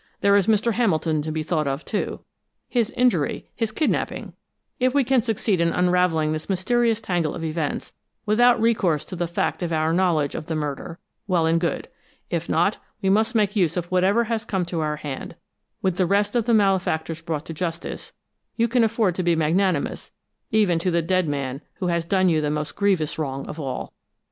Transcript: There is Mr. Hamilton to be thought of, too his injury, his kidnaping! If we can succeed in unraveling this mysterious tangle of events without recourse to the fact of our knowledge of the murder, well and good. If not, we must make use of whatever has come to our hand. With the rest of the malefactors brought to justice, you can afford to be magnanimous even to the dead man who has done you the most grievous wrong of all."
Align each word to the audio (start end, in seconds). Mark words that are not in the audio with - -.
There 0.21 0.35
is 0.35 0.47
Mr. 0.47 0.71
Hamilton 0.73 1.21
to 1.21 1.31
be 1.31 1.43
thought 1.43 1.67
of, 1.67 1.85
too 1.85 2.21
his 2.67 2.89
injury, 2.97 3.51
his 3.55 3.71
kidnaping! 3.71 4.33
If 4.79 4.95
we 4.95 5.03
can 5.03 5.21
succeed 5.21 5.61
in 5.61 5.71
unraveling 5.71 6.31
this 6.33 6.49
mysterious 6.49 7.01
tangle 7.01 7.35
of 7.35 7.43
events 7.43 7.93
without 8.25 8.59
recourse 8.59 9.05
to 9.05 9.15
the 9.15 9.27
fact 9.27 9.61
of 9.61 9.71
our 9.71 9.93
knowledge 9.93 10.33
of 10.33 10.47
the 10.47 10.55
murder, 10.55 10.97
well 11.27 11.45
and 11.45 11.61
good. 11.61 11.87
If 12.31 12.49
not, 12.49 12.79
we 13.03 13.11
must 13.11 13.35
make 13.35 13.55
use 13.55 13.77
of 13.77 13.91
whatever 13.91 14.23
has 14.23 14.43
come 14.43 14.65
to 14.65 14.79
our 14.81 14.95
hand. 14.95 15.35
With 15.83 15.97
the 15.97 16.07
rest 16.07 16.35
of 16.35 16.45
the 16.45 16.53
malefactors 16.55 17.21
brought 17.21 17.45
to 17.45 17.53
justice, 17.53 18.11
you 18.55 18.67
can 18.67 18.83
afford 18.83 19.13
to 19.13 19.21
be 19.21 19.35
magnanimous 19.35 20.11
even 20.49 20.79
to 20.79 20.89
the 20.89 21.03
dead 21.03 21.27
man 21.27 21.61
who 21.75 21.89
has 21.89 22.05
done 22.05 22.27
you 22.27 22.41
the 22.41 22.49
most 22.49 22.75
grievous 22.75 23.19
wrong 23.19 23.45
of 23.45 23.59
all." 23.59 23.93